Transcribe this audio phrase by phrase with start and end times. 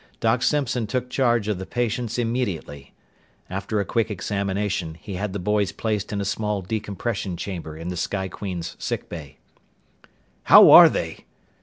[0.19, 2.95] Doc Simpson took charge of the patients immediately.
[3.51, 7.89] After a quick examination, he had the boys placed in a small decompression chamber in
[7.89, 9.37] the Sky Queen's sick bay.
[10.45, 11.25] "How are they?"